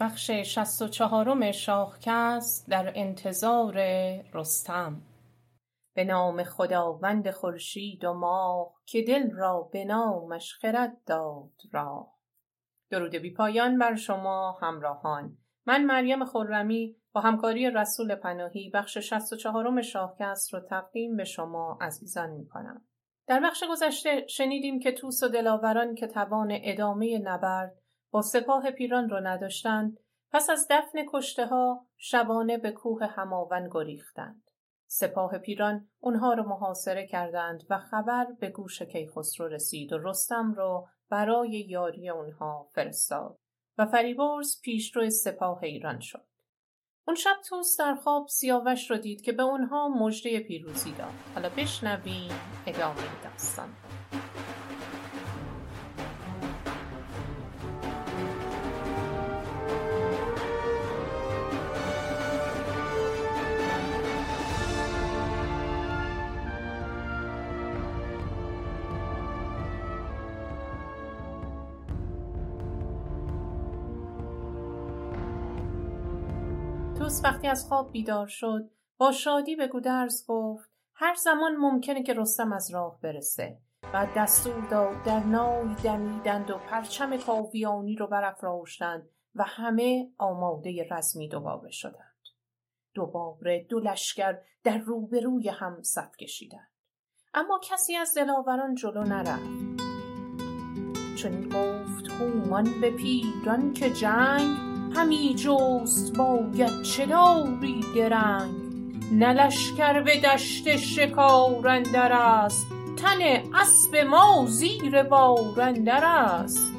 [0.00, 0.88] بخش شست و
[2.68, 3.74] در انتظار
[4.32, 5.02] رستم.
[5.94, 12.14] به نام خداوند خورشید و ماه که دل را به نامش خرد داد راه.
[12.90, 15.38] درود بی پایان بر شما همراهان.
[15.66, 21.24] من مریم خرمی با همکاری رسول پناهی بخش شست و چهارم شاخکست رو تقدیم به
[21.24, 22.84] شما عزیزان می کنم.
[23.26, 27.83] در بخش گذشته شنیدیم که توس و دلاوران که توان ادامه نبرد
[28.14, 29.98] با سپاه پیران رو نداشتند
[30.32, 34.50] پس از دفن کشته ها شبانه به کوه هماون گریختند.
[34.86, 40.88] سپاه پیران اونها رو محاصره کردند و خبر به گوش کیخسرو رسید و رستم رو
[41.10, 43.38] برای یاری اونها فرستاد
[43.78, 46.26] و فریبرز پیشرو سپاه ایران شد.
[47.06, 51.12] اون شب توس در خواب سیاوش رو دید که به اونها مژده پیروزی داد.
[51.34, 52.30] حالا بشنویم
[52.66, 53.68] ادامه داستان.
[77.24, 82.52] وقتی از خواب بیدار شد با شادی به گودرز گفت هر زمان ممکنه که رستم
[82.52, 83.58] از راه برسه.
[83.94, 91.28] و دستور داد در نای دمیدند و پرچم کاویانی رو برافراشتند و همه آماده رزمی
[91.28, 92.14] دوباره شدند.
[92.94, 96.70] دوباره دو لشکر در روبروی هم صف کشیدند.
[97.34, 99.80] اما کسی از دلاوران جلو نرفت.
[101.16, 108.54] چون گفت هومان به پیران که جنگ همی جست باید چه داری درنگ.
[109.12, 113.18] نه لشکر به دشت شکار اندر است تن
[113.54, 116.72] اسب ما زیر بار اندر است.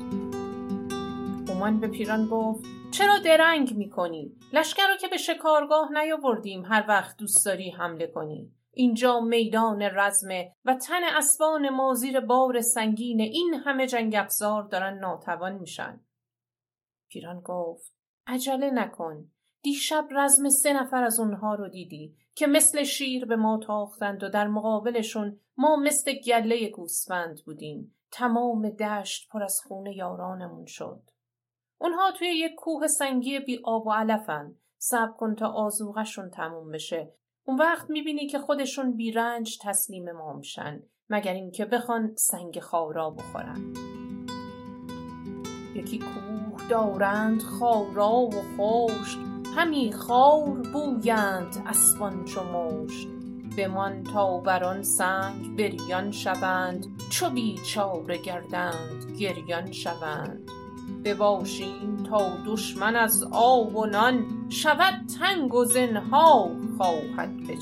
[1.50, 7.18] هومان به پیران گفت چرا درنگ می‌کنی؟ لشکر رو که به شکارگاه نیاوردیم هر وقت
[7.18, 8.52] دوست داری حمله کنی.
[8.72, 15.00] اینجا میدان رزمه و تن اسبان ما زیر بار سنگین این همه جنگ افزار دارن
[15.00, 16.00] ناتوان میشن.
[17.10, 17.95] پیران گفت
[18.28, 19.32] عجله نکن.
[19.62, 24.30] دیشب رزم سه نفر از اونها رو دیدی که مثل شیر به ما تاختند و
[24.30, 27.96] در مقابلشون ما مثل گله گوسفند بودیم.
[28.12, 31.02] تمام دشت پر از خونه یارانمون شد.
[31.78, 34.56] اونها توی یک کوه سنگی بی آب و علفن.
[34.78, 37.14] صبر کن تا آزوغشون تموم بشه.
[37.44, 43.74] اون وقت می‌بینی که خودشون بیرنج تسلیم ما میشن مگر اینکه بخوان سنگ خارا بخورن.
[45.76, 46.25] یکی کوه
[46.70, 49.20] دارند خارا و خشک
[49.56, 53.08] همی خار بویند اسبان چو مشت
[53.58, 60.52] بمان تا بر آن سنگ بریان شوند چو بیچاره گردند گریان شوند.
[61.06, 67.56] بباشیم تا دشمن از آب و نان شود تنگ و زنهار خواهد به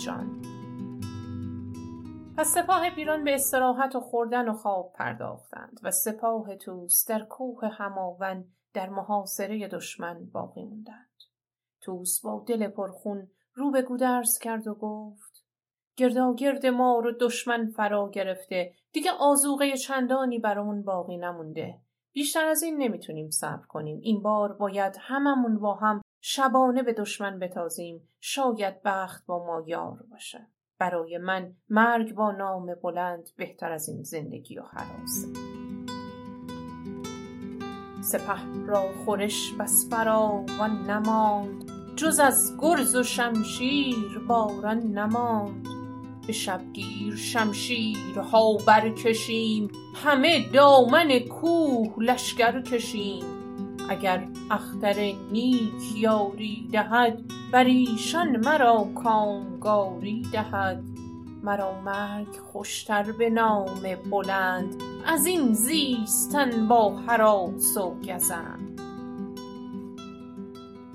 [2.37, 7.67] پس سپاه پیران به استراحت و خوردن و خواب پرداختند و سپاه توس در کوه
[7.67, 11.09] هماون در محاصره دشمن باقی موندند.
[11.81, 15.43] توس با دل پرخون رو به گودرز کرد و گفت
[15.97, 21.79] گرداگرد ما رو دشمن فرا گرفته دیگه آزوغه چندانی برامون باقی نمونده.
[22.13, 23.99] بیشتر از این نمی‌تونیم صبر کنیم.
[24.01, 28.09] این بار باید هممون با هم شبانه به دشمن بتازیم.
[28.19, 30.47] شاید بخت با ما یار باشه.
[30.79, 35.42] برای من مرگ با نام بلند بهتر از این زندگی و حراسه
[38.03, 41.71] سپه را خورش بس فراوان نماند.
[41.95, 45.67] جز از گرز و شمشیر باران نماند.
[46.27, 49.67] به شبگیر شمشیرها برکشیم.
[50.05, 53.23] همه دامن کوه لشکر کشیم.
[53.89, 57.21] اگر اختر نیک یاری دهد
[57.51, 60.92] بر ایشان مرا کامگاری دهد.
[61.43, 68.81] مرا مرگ خوشتر به نام بلند از این زیستن با هراس و گزند.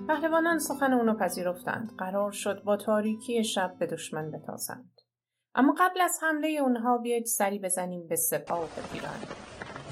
[0.08, 1.92] پهلوانان سخن اونو پذیرفتند.
[1.98, 4.90] قرار شد با تاریکی شب به دشمن بتازند.
[5.54, 9.18] اما قبل از حمله اونها بیاید سری بزنیم به سپاه پیران.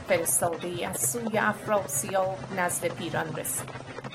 [0.09, 3.71] فرستاده ای از سوی افراسیاب نزد پیران رسید.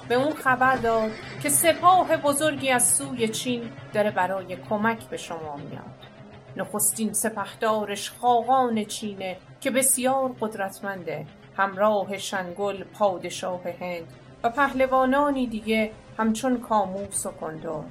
[0.09, 1.11] به اون خبر داد
[1.43, 6.10] که سپاه بزرگی از سوی چین داره برای کمک به شما میاد.
[6.57, 11.25] نخستین سپهدارش خاقان چینه که بسیار قدرتمنده
[11.57, 14.07] همراه شنگل پادشاه هند
[14.43, 17.85] و پهلوانانی دیگه همچون کاموس و کندور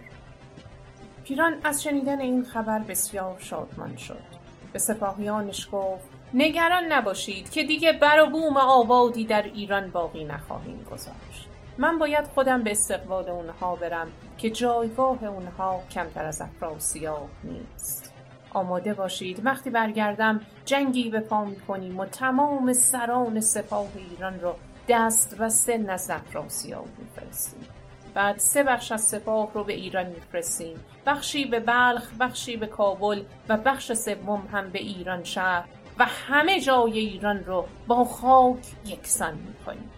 [1.25, 4.23] پیران از شنیدن این خبر بسیار شادمان شد.
[4.73, 10.87] به سپاهیانش گفت نگران نباشید که دیگه بر و بوم آبادی در ایران باقی نخواهیم
[10.91, 11.49] گذاشت.
[11.79, 14.09] من باید خودم به استقبال اونها برم
[14.39, 18.00] که جایگاه اونها کمتر از افراسیاب نیست.
[18.50, 19.47] آماده باشید.
[19.47, 24.55] وقتی برگردم جنگی به پا کنیم و تمام سران سپاه ایران رو
[24.88, 27.61] دست و سه نزد افراسیاب میفرستیم.
[28.14, 30.76] بعد سه بخش از سپاه رو به ایران میفرستیم.
[31.06, 35.64] بخشی به بلخ بخشی به کابل و بخش سوم هم به ایران شهر
[35.99, 39.91] و همه جای ایران رو با خاک یکسان می‌کنیم.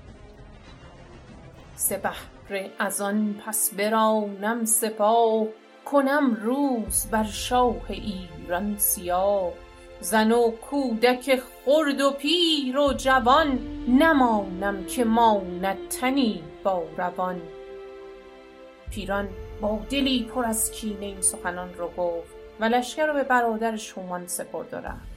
[1.76, 5.46] سه بهره از آن پس برانم سپاه
[5.84, 8.41] کنم روز بر شاه ایران.
[8.76, 9.52] سیاه
[10.00, 13.58] زن و کودک خرد و پیر و جوان
[13.88, 17.42] نمانم که ماند تنی با روان.
[18.90, 19.28] پیران
[19.60, 24.26] با دلی پر از کینه این سخنان رو گفت و لشکر رو به برادرش هومان
[24.26, 25.12] سپرد و رفت.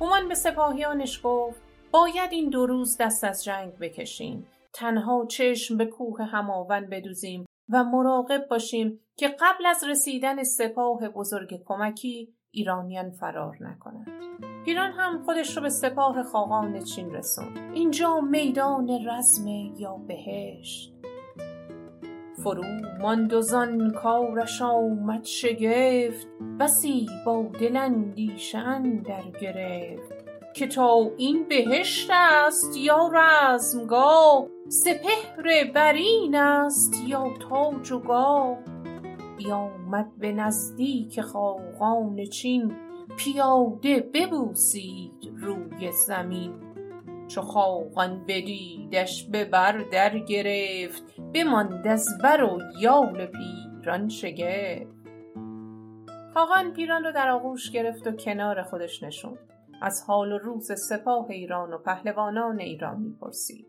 [0.00, 1.60] هومان به سپاهیانش گفت
[1.90, 4.46] باید این دو روز دست از جنگ بکشیم.
[4.72, 7.46] تنها چشم به کوه هماون بدوزیم.
[7.68, 14.08] و مراقب باشیم که قبل از رسیدن سپاه بزرگ کمکی ایرانیان فرار نکنند.
[14.64, 17.58] پیران هم خودش رو به سپاه خاقان چین رسوند.
[17.74, 20.94] اینجا میدان رزم یا بهشت.
[22.42, 22.64] فرو
[23.00, 26.26] ماند و زان کارش آمد شگفت
[26.60, 30.13] بسی با دل اندیشه اندر گرفت.
[30.54, 38.58] که تا این بهشت است یا رزمگاه سپهر برین است یا تاج و گاه.
[39.36, 42.74] بیامد به نزدیک خاقان چین
[43.16, 46.52] پیاده ببوسید روی زمین.
[47.28, 51.02] چو خاقان بدیدش به بر در گرفت
[51.34, 54.94] بماند از بر و یال پیران شگفت.
[56.34, 59.53] خاقان پیران رو در آغوش گرفت و کنار خودش نشوند.
[59.84, 63.66] از حال و روز سپاه ایران و پهلوانان ایران می‌پرسید.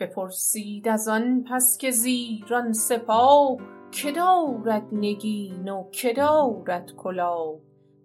[0.00, 3.56] بپرسید از آن پس که زیران سپاه
[3.90, 6.92] که دارد نگین و که دارد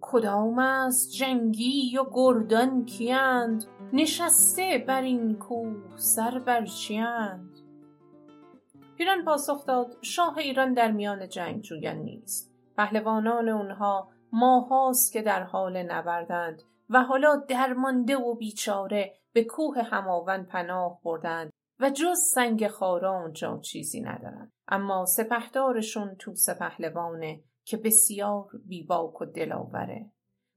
[0.00, 7.58] کدام است جنگی و گردان کیند نشسته بر این کوه سر بر چیند
[8.96, 12.52] پیران پاسخ داد شاه ایران در میان جنگجویان نیست.
[12.76, 20.44] پهلوانان اونها ماهاست که در حال نبردند و حالا درمانده و بیچاره به کوه هماون
[20.44, 24.52] پناه بردند و جز سنگ خارا اونجا چیزی ندارند.
[24.68, 30.10] اما سپهدارشون تو پهلوانه که بسیار بیباک و دلاوره.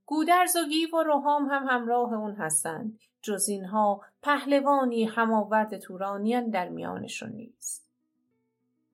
[0.05, 2.99] گودرز و گیو و روحام هم همراه اون هستند.
[3.21, 7.89] جز اینها پهلوانی هماورد تورانیان در میانشون نیست.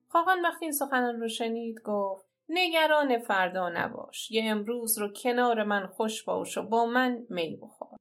[0.08, 4.30] خاقان وقتی این سخنان رو شنید گفت نگران فردا نباش.
[4.30, 7.98] یه امروز رو کنار من خوش باش و با من می بخور.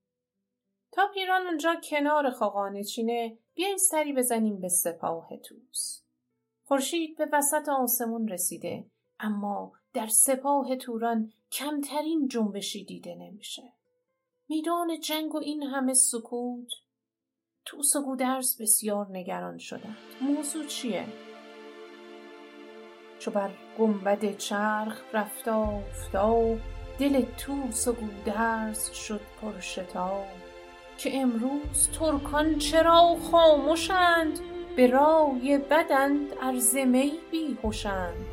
[0.92, 6.02] تا پیران اونجا کنار خاقان چینه بیاین سری بزنیم به سپاه توس
[6.64, 8.86] خورشید به وسط آسمون رسیده
[9.20, 13.74] اما در سپاه توران کمترین جنبشی دیده نمیشه.
[14.50, 16.70] میدان جنگ و این همه سکوت؟
[17.66, 19.98] توس و گودرز بسیار نگران شدند.
[20.22, 21.06] موضوع چیه؟
[23.26, 23.50] چو بر
[23.80, 26.58] گنبد چرخ رفت آفتاب
[27.00, 30.26] دل توس و گودرز شد پرشتاب
[30.98, 34.40] که امروز ترکان چرا خامشند؟
[34.76, 38.26] به رای بدند ار می بیهشند.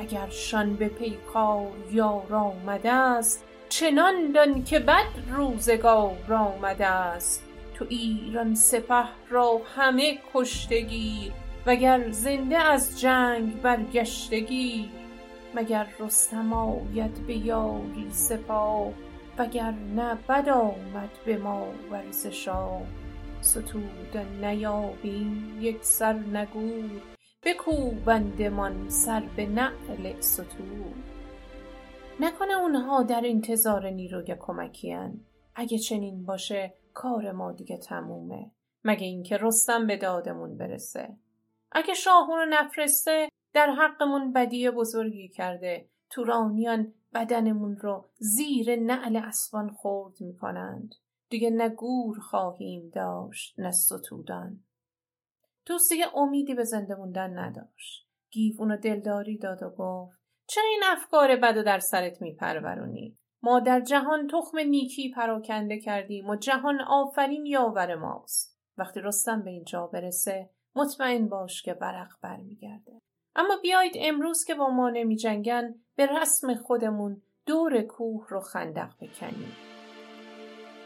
[0.00, 7.42] اگرشان به پیکار یار آمده ست چنان دان که بد روزگار آمده ست
[7.74, 11.32] تو ایران سپه را همه کشته گیر
[11.66, 14.90] وگر زنده از جنگ برگشته گیر
[15.54, 18.92] مگر رستم آید به یاری سپاه
[19.38, 22.82] وگر نه بد آمد به ما ور شاه
[23.40, 26.90] ستودن نیابیم یکسر نه گور
[27.44, 30.94] بکوبندمان سر به نعل ستور.
[32.20, 35.20] نکنه اونها در انتظار نیروی کمکیان
[35.54, 38.50] اگه چنین باشه کار ما دیگه تمومه.
[38.84, 41.16] مگه اینکه رستم به دادمون برسه.
[41.74, 45.88] اگه شاه رو نفرسته در حقمون بدی بزرگی کرده.
[46.10, 50.94] تورانیان بدنمون رو زیر نعل اسبان خورد می‌کنند.
[51.28, 54.64] دیگه نه گور خواهیم داشت نه ستودان.
[55.66, 58.08] توس دیگه امیدی به زنده موندن نداشت.
[58.30, 63.60] گیو اونو دلداری داد و گفت چرا این افکار بد و در سرت میپرورونی؟ ما
[63.60, 68.60] در جهان تخم نیکی پراکنده کردیم و جهان آفرین یاور ماست.
[68.78, 73.00] وقتی رستم به اینجا برسه مطمئن باش که ورق برمیگرده.
[73.36, 78.90] اما بیایید امروز که با ما نمی جنگن به رسم خودمون دور کوه رو خندق
[79.00, 79.56] بکنیم.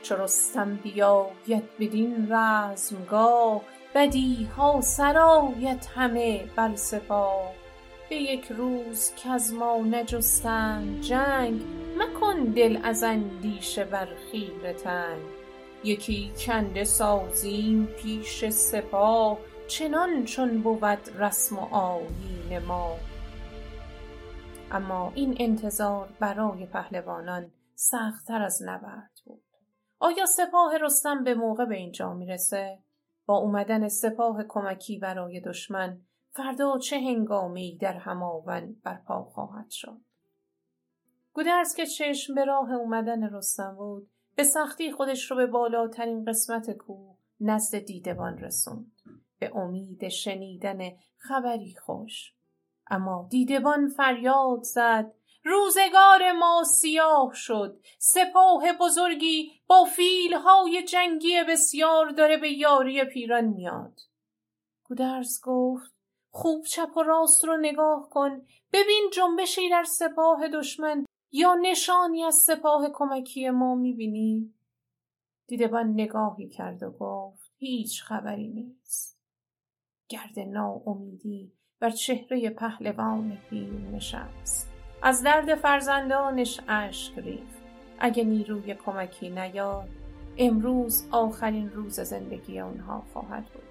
[0.03, 3.63] چو رستم بیاید بدین رزمگاه
[3.95, 7.53] بدیها سرایت همه بر سپاه
[8.09, 11.63] به یک روز کز ما نجستند جنگ
[11.97, 14.77] مکن دل از اندیشه بر خیره
[15.85, 22.97] یکی کنده سازیم پیش سپاه چنان چون بود رسم و آیین ما.
[24.71, 29.43] اما این انتظار برای پهلوانان سختتر از نبرد بود.
[29.99, 32.79] آیا سپاه رستم به موقع به اینجا می‌رسه؟
[33.27, 40.01] با اومدن سپاه کمکی برای دشمن فردا چه هنگامی در هماون برپا خواهد شد؟
[41.33, 46.71] گودرز که چشم به راه اومدن رستم بود به سختی خودش رو به بالاترین قسمت
[46.71, 48.93] کوه نزد دیدبان رسوند.
[49.39, 50.79] به امید شنیدن
[51.19, 52.33] خبری خوش.
[52.91, 55.13] اما دیدبان فریاد زد
[55.45, 64.01] روزگار ما سیاه شد سپاه بزرگی با فیلهای جنگی بسیار داره به یاری پیران میاد.
[64.85, 65.93] گودرز گفت
[66.31, 72.35] خوب چپ و راست رو نگاه کن ببین جنبشی در سپاه دشمن یا نشانی از
[72.35, 74.55] سپاه کمکی ما می‌بینی؟
[75.47, 79.18] دیدبان نگاهی کرد و گفت هیچ خبری نیست.
[80.09, 84.73] گرد ناامیدی بر چهره پهلوان پیل نشست.
[85.03, 87.59] از درد فرزندانش اشک ریخت.
[87.99, 89.89] اگه نیروی کمکی نیاد
[90.39, 93.63] امروز آخرین روز زندگی آنها خواهد بود.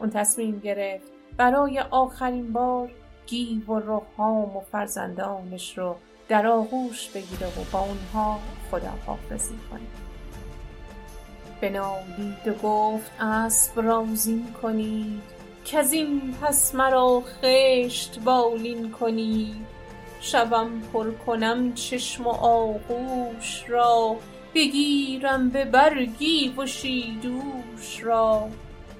[0.00, 2.90] اون تصمیم گرفت برای آخرین بار
[3.26, 5.96] گیو و روحام و فرزندانش رو
[6.28, 8.38] در آغوش بگیره و با اونها
[8.70, 9.80] خداحافظی کنه.
[11.60, 15.37] بنالید و گفت اسب رازین کنید.
[15.70, 19.66] که از این پس مرا خشت بالین کنید
[20.20, 24.16] شبم پر کنم چشم و آغوش را.
[24.54, 28.48] بگیرم به برگی و شیدوش را.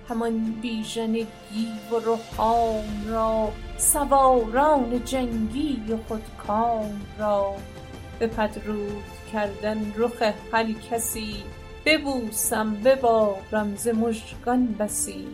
[0.08, 3.52] همان بیژن گیو و رخام را.
[3.76, 7.54] سواران جنگی و خودکام را.
[8.20, 10.22] بپدرود کردن رخ
[10.52, 11.36] هر کسی.
[11.86, 15.26] ببوسم ببارم ز مژگان بسی.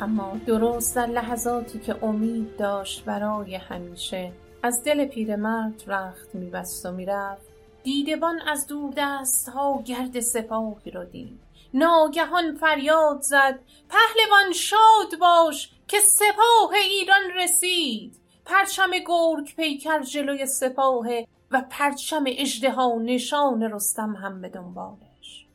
[0.00, 6.92] اما درست در لحظاتی که امید داشت برای همیشه از دل پیرمرد رخت میبست و
[6.92, 7.48] می‌رفت.
[7.82, 11.40] دیدبان از دوردستها گرد سپاهی را دید.
[11.74, 18.20] ناگهان فریاد زد پهلوان شاد باش که سپاه ایران رسید.
[18.44, 21.06] پرچم گرگ پیکر جلوی سپاه
[21.50, 25.46] و پرچم اژدها نشان رستم هم به دنبالش.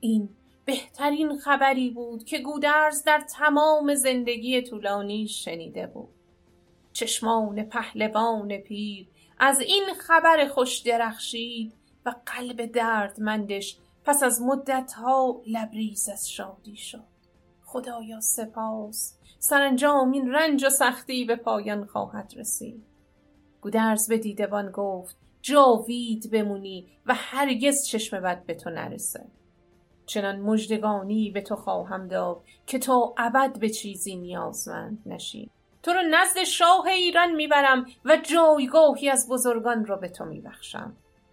[0.00, 0.28] این
[0.68, 6.08] بهترین خبری بود که گودرز در تمام زندگی طولانی شنیده بود.
[6.92, 9.08] چشمان پهلوان پیر
[9.38, 11.72] از این خبر خوش درخشید
[12.06, 17.04] و قلب دردمندش پس از مدتها لبریز از شادی شد.
[17.64, 19.18] خدایا سپاس.
[19.38, 22.84] سرانجام این رنج و سختی به پایان خواهد رسید.
[23.60, 29.26] گودرز به دیدبان گفت جاوید بمونی و هرگز چشم بد به تو نرسه.
[30.08, 35.50] چنان مژدگانی به تو خواهم داد که تا ابد به چیزی نیازمند نشی.
[35.82, 40.92] تو رو نزد شاه ایران می‌برم و جایگاهی از بزرگان رو به تو میبخشم.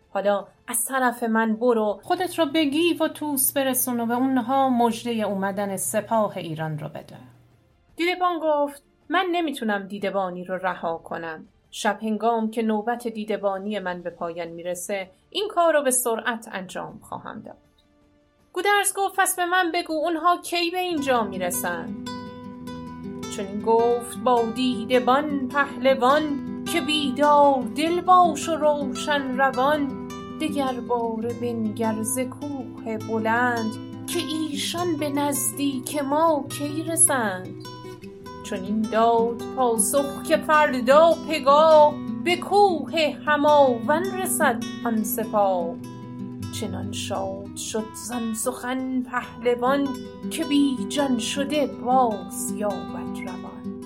[0.10, 4.70] حالا از طرف من برو خودت رو به گیو و توس برسون و به اونها
[4.70, 7.18] مژده اومدن سپاه ایران رو بده.
[7.96, 11.48] دیدبان گفت من نمی‌تونم دیدبانی رو رها کنم.
[11.72, 17.00] شب هنگام که نوبت دیدبانی من به پایان می‌رسه این کار رو به سرعت انجام
[17.04, 17.58] خواهم داد.
[18.56, 21.96] گودرز گفت پس به من بگو اونها کی به اینجا می‌رسن؟
[23.36, 26.24] چنین گفت با دیدبان پهلوان
[26.74, 30.08] که بیدار دل باش و روشن روان
[30.42, 33.74] دگر باره بنگر ز کوه بلند
[34.08, 37.66] که ایشان به نزدیک ما کی رسند؟
[38.44, 41.94] چنین داد پاسخ که فردا پگاه
[42.24, 45.76] به کوه هماون رسد آن سپاه.
[46.60, 49.88] چنان شاد شد زان سخن پهلوان
[50.32, 53.82] که بیجان شده باز یابد روان.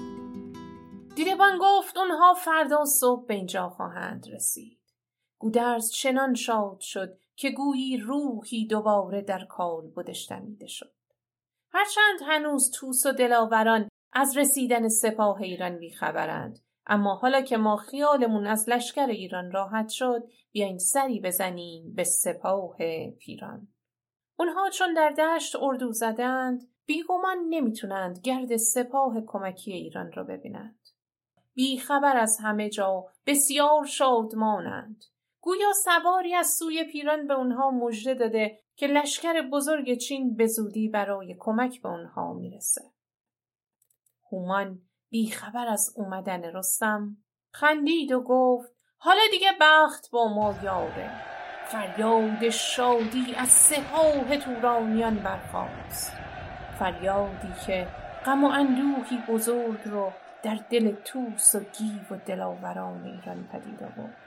[1.15, 4.79] دیدبان گفت اونها فردا صبح به اینجا خواهند رسید.
[5.39, 9.47] گودرز چنان شاد شد که گویی روحی دوباره در
[9.95, 10.93] بودش دمیده شد.
[11.71, 16.59] هرچند هنوز توس و دلاوران از رسیدن سپاه ایران بیخبرند
[16.91, 22.77] اما حالا که ما خیالمون از لشکر ایران راحت شد بیاین سری بزنیم به سپاه
[23.19, 23.67] پیران.
[24.39, 30.79] اونها چون در دشت اردو زدند بیگمان نمی‌تونند گرد سپاه کمکی ایران را ببینند.
[31.53, 35.03] بیخبر از همه جا بسیار شادمانند.
[35.41, 40.87] گویا سواری از سوی پیران به اونها مژده داده که لشکر بزرگ چین به زودی
[40.87, 42.81] برای کمک به اونها می‌رسه.
[44.31, 47.17] هومان بیخبر از اومدن رستم.
[47.51, 51.11] خندید و گفت حالا دیگه بخت با ما یاره.
[51.65, 56.13] فریاد شادی از سپاه تورانیان برخاست.
[56.79, 57.87] فریادی که
[58.25, 60.11] غم و اندوهی بزرگ رو
[60.43, 64.17] در دل توس و گیو و دلاوران ایران پدید آورد.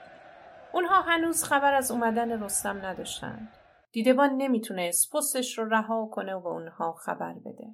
[0.73, 3.53] اونها هنوز خبر از اومدن رستم نداشتند.
[3.91, 7.67] دیدبان نمی‌تونست پستش رو رها کنه و به اونها خبر بده.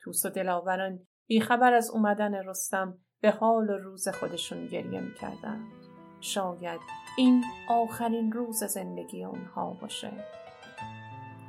[0.00, 5.66] توس و دلاوران بیخبر از اومدن رستم به حال و روز خودشون گریه می‌کردند.
[6.20, 6.80] شاید
[7.16, 10.10] این آخرین روز زندگی اونها باشه.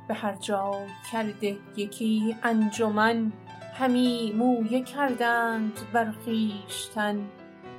[0.08, 0.72] به هر جا
[1.12, 3.32] کرده یکی انجمن
[3.74, 7.28] همی مویه کردند بر خویشتن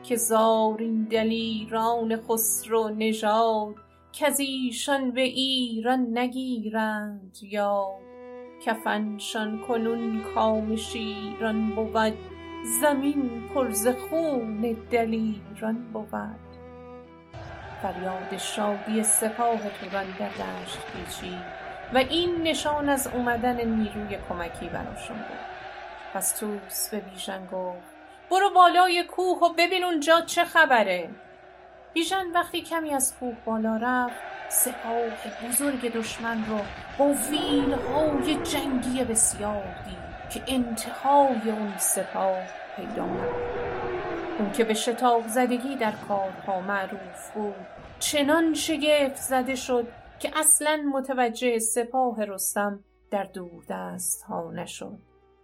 [0.03, 3.75] که زارین دلیران خسرو نژاد
[4.13, 8.12] کز ایشان به ایران نگیرند یاد.
[8.65, 12.17] کفنشان کنون کام شیران بود.
[12.81, 16.39] زمین پر ز خون دلیران بود.
[17.81, 21.43] فریاد شادی سپاه توران در دشت پیچید
[21.93, 25.53] و این نشان از اومدن نیروی کمکی براشون بود.
[26.13, 27.93] پس توس به بیژن گفت
[28.31, 31.09] برو بالای کوه و ببین اونجا چه خبره.
[31.93, 36.59] بیژن وقتی کمی از کوه بالا رفت سپاه بزرگ دشمن رو
[36.97, 37.13] با
[37.93, 42.43] های جنگی بسیار دید که انتهای اون سپاه
[42.75, 43.03] پیدا
[44.39, 47.55] اون که به شتاب زدگی در کارها معروف بود
[47.99, 49.87] چنان شگفت زده شد
[50.19, 54.99] که اصلا متوجه سپاه رستم در دور دست ها نشد.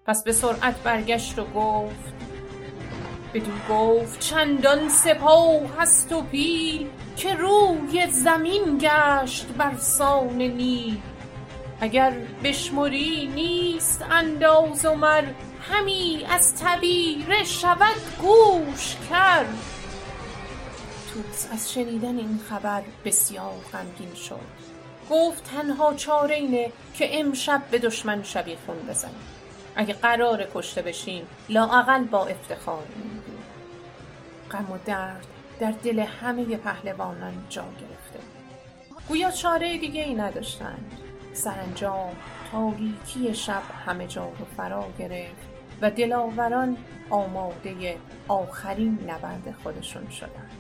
[0.06, 2.14] پس به سرعت برگشت و گفت
[3.34, 6.90] بدو گفت چندان سپاه هست و پیل
[7.20, 11.02] که روی زمین گشت بر سان نیل.
[11.82, 12.12] اگر
[12.44, 15.24] بشمری نیست انداز و مر
[15.62, 19.58] همی از تبیره شود گوش کرد
[21.14, 24.70] توس از شنیدن این خبر بسیار غمگین شد.
[25.10, 29.16] گفت تنها چاره اینه که امشب به دشمن شبیخون بزنیم.
[29.76, 33.44] اگه قرار کشته بشیم لااقل با افتخار میگیم
[34.52, 38.20] غم و درد در دل همه پهلوانان جا گرفته.
[39.08, 40.92] گویا چاره دیگه ای نداشتند.
[41.34, 42.16] سرانجام
[42.52, 45.48] تاریکی شب همه جا رو فرا گرفت
[45.82, 46.78] و دلاوران
[47.10, 50.52] آماده آخرین نبرد خودشون شدند.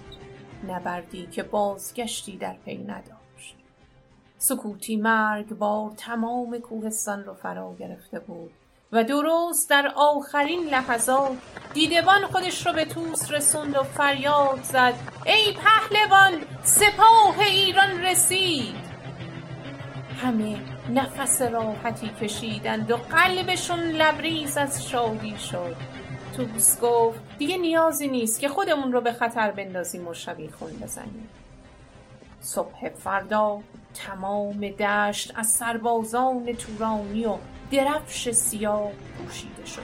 [0.68, 3.56] نبردی که بازگشتی در پی نداشت.
[4.38, 8.52] سکوتی مرگ با تمام کوهستان رو فرا گرفته بود.
[8.92, 11.38] و درست در آخرین لحظات
[11.74, 14.94] دیدبان خودش رو به توس رسوند و فریاد زد
[15.26, 16.32] ای پهلوان
[16.64, 18.90] سپاه ایران رسید!
[20.24, 20.58] همه
[20.90, 25.76] نفس راحتی کشیدند و قلبشون لبریز از شادی شد.
[26.38, 30.14] توس گفت دیگه نیازی نیست که خودمون رو به خطر بندازیم و
[30.60, 31.30] خون بزنیم.
[32.42, 33.60] صبح فردا
[33.94, 37.38] تمام دشت از سربازان تورانی و
[37.72, 39.84] درفش سیاه پوشیده شده.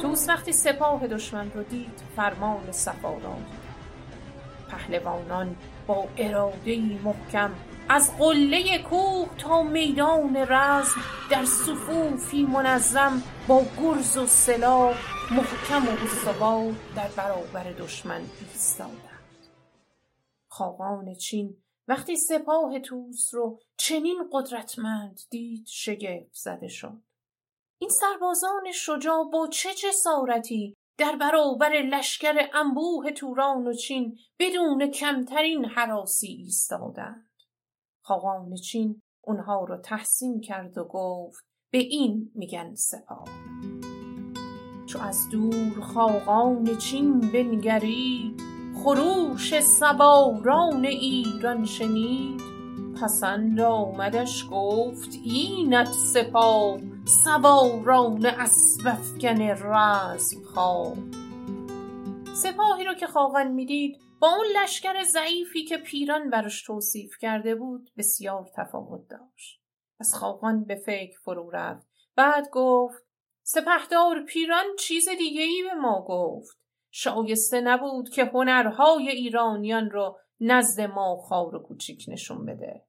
[0.00, 3.36] توس وقتی سپاه دشمن رو دید فرمان صفا را
[4.68, 7.50] پهلوانان با اراده محکم
[7.88, 11.00] از قله کوه تا میدان رزم
[11.30, 14.94] در صفوفی منظم با گرز و سلاح
[15.30, 18.20] محکم و استوار در برابر دشمن
[18.52, 19.00] ایستادند.
[20.48, 21.56] خاقان چین
[21.88, 27.02] وقتی سپاه توس رو چنین قدرتمند دید شگفت زده شد.
[27.78, 35.64] این سربازان شجاع با چه جسارتی در برابر لشکر انبوه توران و چین بدون کمترین
[35.64, 37.30] حراسی ایستادند؟
[38.02, 43.28] خاقان چین اونها رو تحسین کرد و گفت به این میگن سپاه.
[44.86, 48.55] چو از دور خاقان چین بنگرید
[48.86, 52.40] خروش سواران ایران شنید.
[53.02, 60.96] پسند آمدش گفت اینت سپاه سواران اسبافکن رزم خواه.
[62.34, 67.90] سپاهی رو که خاقان می‌دید با اون لشکر ضعیفی که پیران براش توصیف کرده بود
[67.96, 69.60] بسیار تفاوت داشت.
[70.00, 71.86] از خاقان به فکر فرو رفت.
[72.16, 73.02] بعد گفت
[73.42, 76.65] سپهدار پیران چیز دیگه ای به ما گفت.
[76.98, 82.82] شایسته نبود که هنرهای ایرانیان رو نزد ما خار و کوچیک نشون بده.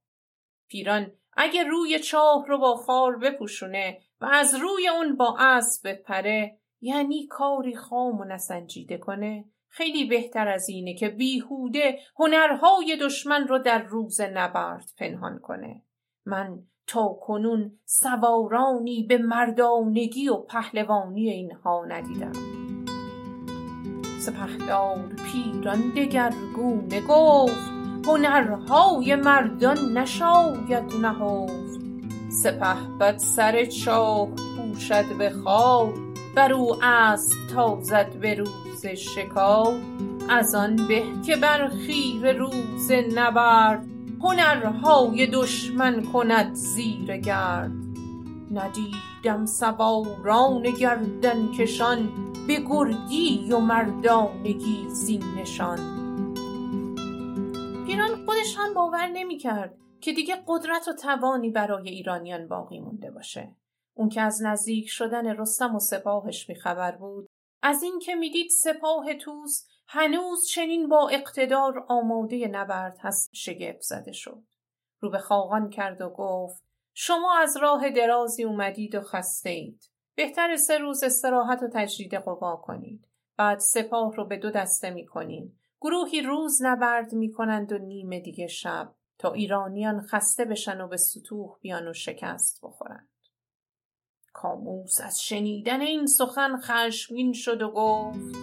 [0.67, 6.57] پیران اگه روی چاه رو با خار بپوشونه و از روی اون با اسب بپره
[6.81, 9.45] یعنی کاری خام و نسنجیده کنه.
[9.67, 15.83] خیلی بهتر از اینه که بیهوده هنرهای دشمن رو در روز نبرد پنهان کنه.
[16.25, 22.76] من تا کنون سوارانی به مردانگی و پهلوانی اینها ندیدم.
[24.27, 24.99] سپهدار
[25.31, 27.71] پیران دگرگونه گفت
[28.07, 31.77] هنرهای مردان نشاید نهفت.
[32.99, 35.93] بد سر چاه پوشد به خواب
[36.35, 39.73] بر او اسب تازد به روز شکار.
[40.29, 43.85] از آن به که بر خیر روز نبرد
[44.23, 47.71] هنرهای دشمن کند زیر گرد.
[48.51, 52.09] ندیدم سواران گردن کشان
[52.47, 55.77] به گردی و مردانگی زین نشان.
[57.85, 63.55] پیران خودش هم باور نمی‌کرد که دیگه قدرت و توانی برای ایرانیان باقی مونده باشه.
[63.93, 67.27] اون که از نزدیک شدن رستم و سپاهش بیخبر بود
[67.63, 74.43] از اینکه می‌دید سپاه توس هنوز چنین با اقتدار آماده نبرد هست شگفت زده شد.
[75.01, 80.55] رو به خاقان کرد و گفت شما از راه درازی اومدید و خسته اید بهتر
[80.55, 85.59] سه روز استراحت و تجدید قوا کنید بعد سپاه رو به دو دسته می کنیم.
[85.81, 90.97] گروهی روز نبرد می کنند و نیمه دیگه شب تا ایرانیان خسته بشن و به
[90.97, 93.09] سطوح بیان و شکست بخورند.
[94.33, 98.35] کاموس از شنیدن این سخن خشمگین شد و گفت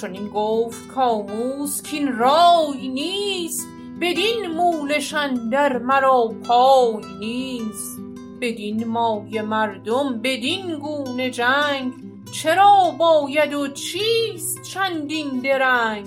[0.00, 3.66] چون این گفت کاموس کین رای نیست
[4.00, 8.05] بدین مولشان در مرا پای نیست
[8.40, 11.92] بدین مای مردم بدین گونه جنگ.
[12.32, 16.06] چرا باید و چیست چندین درنگ؟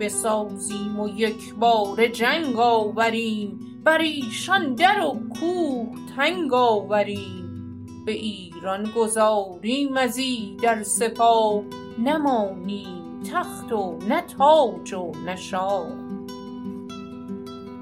[0.00, 7.40] بسازیم و یک بار جنگ آوریم بر ایشان در و کوه تنگ آوریم.
[8.06, 10.20] به ایران گذاریم از
[10.62, 11.62] در سپاه
[11.98, 16.09] نمانیم تخت و نه تاج و نه شاه.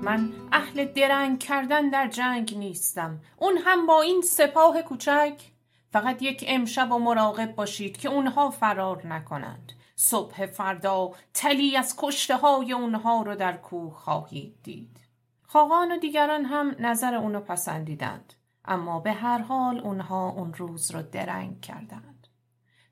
[0.08, 3.20] من اهل درنگ کردن در جنگ نیستم.
[3.36, 5.42] اون هم با این سپاه کوچک؟
[5.90, 9.72] فقط یک امشب و مراقب باشید که اونها فرار نکنند.
[9.96, 15.00] صبح فردا تلی از کشته های اونها رو در کوه خواهید دید.
[15.42, 18.34] خاقان و دیگران هم نظر اونو پسندیدند.
[18.64, 22.07] اما به هر حال اونها اون روز رو درنگ کردند.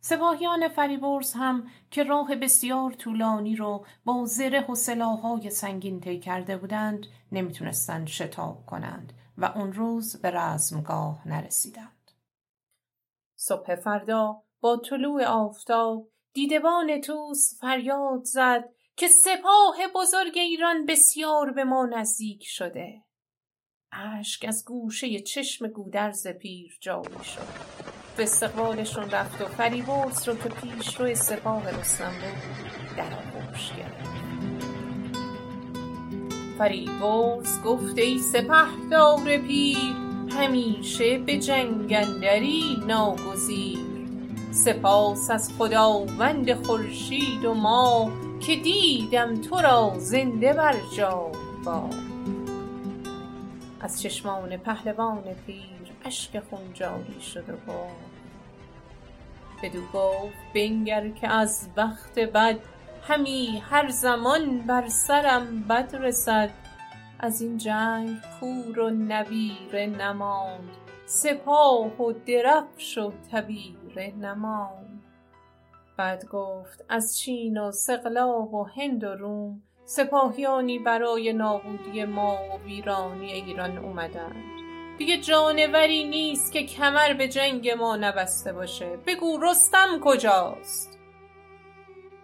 [0.09, 6.57] سپاهیان فریبرز هم که راه بسیار طولانی رو با زره و سلاحهای سنگین طی کرده
[6.57, 12.11] بودند نمی‌تونستند شتاب کنند و اون روز به رزمگاه نرسیدند.
[13.37, 18.65] صبح فردا با طلوع آفتاب دیدبان توس فریاد زد
[18.97, 23.03] که سپاه بزرگ ایران بسیار به ما نزدیک شده
[23.93, 30.49] اشک از گوشه چشم گودرز پیر جاری شد به استقبالشون رفت و فریبرز رو که
[30.49, 34.07] پیش روی سپاه رستم بود در آغوش گرفت.
[37.65, 39.77] گفت ای سپهدار پیر
[40.31, 43.79] همیشه به جنگندری ناگزیر.
[44.51, 51.33] سپاس از خداوند خورشید و ما که دیدم تو را زنده بر جا
[51.65, 51.91] با
[53.81, 58.06] از چشمان پهلوان پیر اشک خون جاری شد و گفت
[59.63, 62.59] بدو گفت بنگر که از وقت بد
[63.03, 66.51] همی هر زمان بر سرم بد رسد.
[67.19, 70.69] از این جنگ پور و نویره نماند
[71.07, 75.03] سپاه و درفش و تبیره نماند.
[75.97, 82.65] بعد گفت از چین و سقلاب و هند و روم سپاهیانی برای نابودی ما و
[82.65, 84.66] ویرانی ایران اومدند.
[84.99, 88.99] دیگه جانوری نیست که کمر به جنگ ما نبسته باشه.
[89.07, 90.99] بگو رستم کجاست؟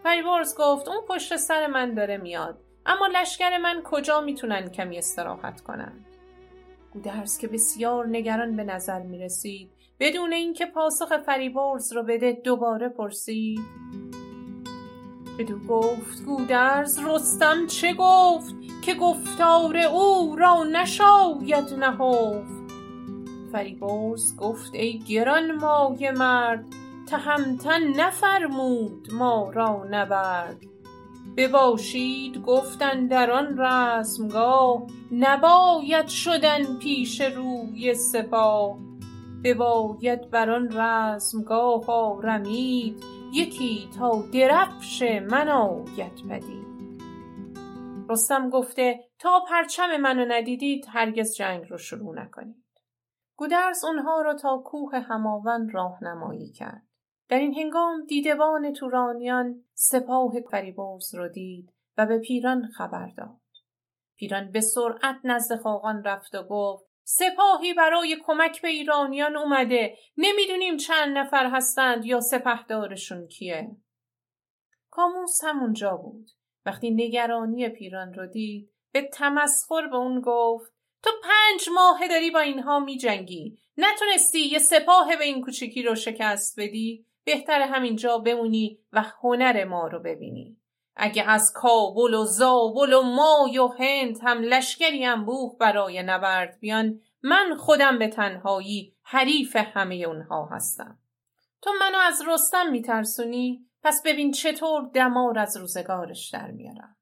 [0.03, 2.59] فریبرز گفت اون پشت سر من داره میاد.
[2.87, 6.07] اما لشکر من کجا می‌تونن کمی استراحت کنند
[6.93, 9.71] گودرز که بسیار نگران به نظر می‌رسید.
[10.01, 13.61] بدون اینکه پاسخ فریبرز رو بده دوباره پرسید.
[15.39, 22.62] بدو گفت گودرز رستم چه گفت؟ که گفتار او را نشاید نهفت.
[23.53, 26.65] فریبرز گفت ای گران مایه مرد
[27.07, 30.57] تهمتن نفرمود ما را نبرد.
[31.37, 38.79] بباشید گفتن در آن رزمگاه نباید شدن پیش روی سپاه.
[39.45, 46.73] بباید بر آن رزمگاه آرمید یکی تا درفش من آید پدید
[48.11, 52.62] رستم گفته تا پرچم منو ندیدید هرگز جنگ رو شروع نکنید.
[53.37, 56.83] گودرز اونها را تا کوه هماون راهنمایی کرد.
[57.29, 63.41] در این هنگام دیدبان تورانیان سپاه فریبرز رو دید و به پیران خبر داد.
[64.17, 69.97] پیران به سرعت نزد خاقان رفت و گفت سپاهی برای کمک به ایرانیان اومده.
[70.17, 73.77] نمی‌دونیم چند نفر هستند یا سپهدارشون کیه.
[74.91, 76.31] کاموس همونجا بود.
[76.67, 80.72] وقتی نگرانی پیران رو دید به تمسخر به اون گفت
[81.03, 85.95] تو پنج ماه داری با اینها می جنگی نتونستی یه سپاه به این کوچکی رو
[85.95, 87.07] شکست بدی.
[87.25, 90.57] بهتر همینجا بمونی و هنر ما رو ببینی.
[90.97, 97.01] اگه از کابل و زابل و مای و هند هم لشکری انبوه برای نبرد بیان
[97.23, 100.99] من خودم به تنهایی حریف همه اونها هستم.
[101.63, 106.97] تو منو از رستم میترسونی؟ پس ببین چطور دمار از روزگارش در میارم.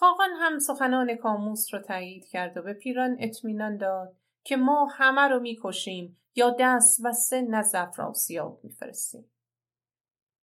[0.00, 5.20] خاقان هم سخنان کاموس رو تایید کرد و به پیران اطمینان داد که ما همه
[5.20, 9.30] رو می‌کشیم یا دست و سن از افراسیاب میفرستیم.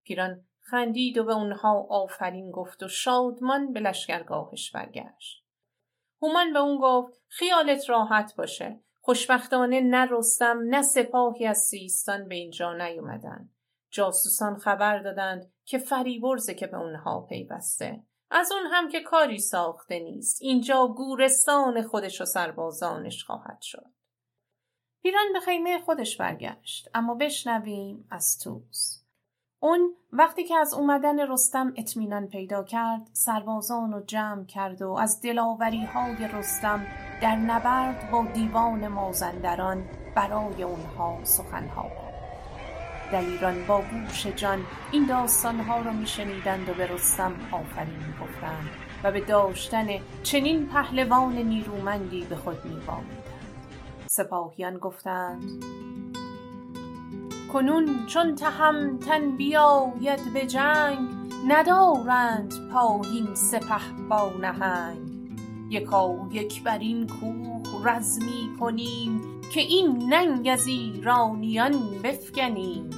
[0.03, 5.45] پیران خندید و به اونها آفرین گفت و شادمان به لشکرگاهش برگشت.
[6.21, 8.79] هومان به اون گفت خیالت راحت باشه.
[9.01, 13.49] خوشبختانه نه رستم نه سپاهی از سیستان به اینجا نیومدن.
[13.91, 18.03] جاسوسان خبر دادند که فریبرزه که به اونها پیوسته.
[18.31, 20.41] از اون هم که کاری ساخته نیست.
[20.41, 23.97] اینجا گورستان خودش و سربازانش خواهد شد.
[25.07, 29.03] پیران به خیمه خودش برگشت اما بشنویم از توس
[29.59, 35.21] اون وقتی که از اومدن رستم اطمینان پیدا کرد سربازان رو جمع کرد و از
[35.21, 36.85] دلاوری های رستم
[37.21, 42.06] در نبرد با دیوان مازندران برای اونها سخنها گفت
[43.11, 44.59] دلیران با گوش جان
[44.91, 48.69] این داستانها را میشنیدند و به رستم آفرین می‌گفتند
[49.03, 49.87] و به داشتن
[50.23, 53.23] چنین پهلوان نیرومندی به خود میبامیدند.
[54.07, 55.63] سپاهیان گفتند
[57.53, 61.07] کنون چون تهمتن بیاید به جنگ
[61.47, 64.97] ندارند پایین سپه با نهنگ.
[65.69, 72.89] یکا یک بر این کوه رزمی کنیم که این ننگ از ایرانیان بفگنیم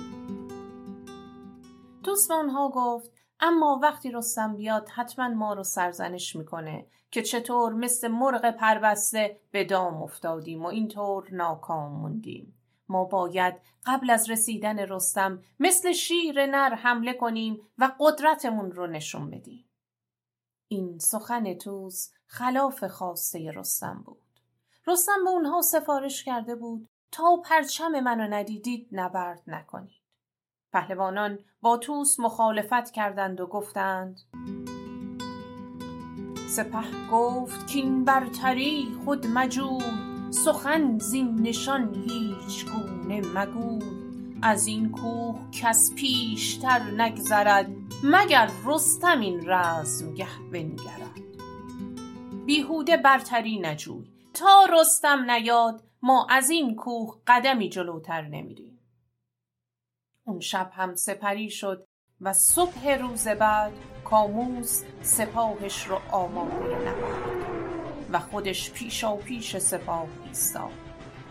[2.04, 7.74] توس به اونها گفت اما وقتی رستم بیاد حتما ما رو سرزنش می‌کنه که چطور
[7.74, 12.56] مثل مرغ پربسته به دام افتادیم و اینطور ناکام موندیم.
[12.90, 19.30] ما باید قبل از رسیدن رستم مثل شیر نر حمله کنیم و قدرتمون رو نشون
[19.30, 19.70] بدیم.
[20.68, 24.29] این سخن توس خلاف خواسته رستم بود.
[24.88, 30.02] رستم به اونها سفارش کرده بود تا پرچم منو ندیدید نبرد نکنید.
[30.74, 34.20] پهلوانان با توس مخالفت کردند و گفتند
[36.50, 39.84] سپه گفت کین برتری خود مجوی
[40.32, 44.00] سخن زین نشان هیچ گونه مگوی.
[44.42, 47.70] از این کوه کس پیشتر نگذرد
[48.04, 51.20] مگر رستم این رزمگه بنگرد.
[52.46, 58.80] بیهوده برتری نجوی تا رستم نیاد ما از این کوه قدمی جلوتر نمیریم.
[60.26, 61.88] اون شب هم سپری شد
[62.22, 63.72] و صبح روز بعد
[64.04, 67.40] کاموس سپاهش رو آماده نبرد
[68.12, 70.72] و خودش پیشا پیش سپاه ایستاد.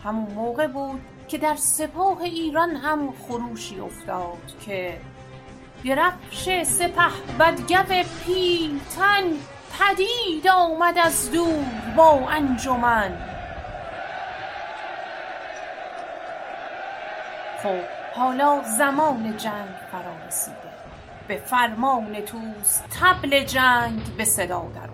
[0.04, 5.00] همون موقع بود که در سپاه ایران هم خروشی افتاد که
[5.84, 9.24] گرفش سپه بدگو پیلتن
[9.78, 11.64] پدید آمد از دور
[11.96, 13.38] با انجمن.
[17.62, 17.83] خب
[18.14, 20.72] حالا زمان جنگ فرا رسیده
[21.28, 24.88] به فرمان توس تبل جنگ به صدا در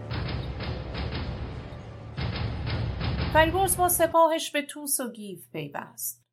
[3.32, 6.24] فریبرز با سپاهش به توس و گیف پیوست.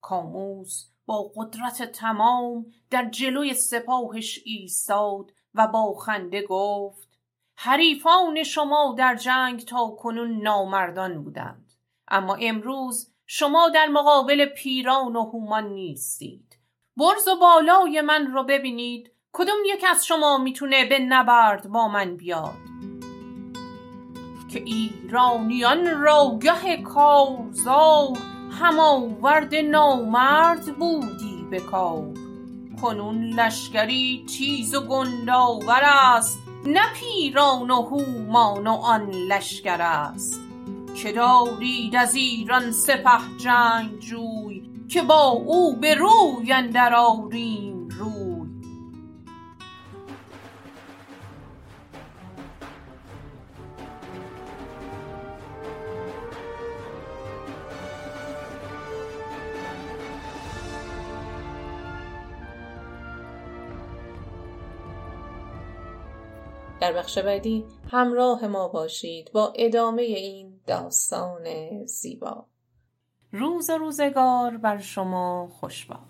[0.00, 7.07] کاموس با قدرت تمام در جلوی سپاهش ایستاد و با خنده گفت
[7.60, 11.72] حریفان شما در جنگ تا کنون نامردان بودند.
[12.08, 16.58] اما امروز شما در مقابل پیران و هومان نیستید.
[16.96, 19.12] برز و بالای من رو ببینید.
[19.32, 22.54] کدوم یک از شما می‌تونه به نبرد با من بیاد؟
[24.52, 28.18] که ایرانیان را گه کارزار
[28.60, 31.62] هم آورد نامرد بودی به
[32.80, 36.47] کنون لشکری تیز و گنداور است.
[36.72, 40.40] نه پیران و هومان و آن لشکر است
[41.02, 47.77] که دارید از ایران سپه جنگجوی که با او به روی اندر آریم.
[66.80, 71.44] در بخش بعدی همراه ما باشید با ادامه این داستان
[71.86, 72.46] زیبا.
[73.32, 76.07] روز روزگار بر شما خوش باد.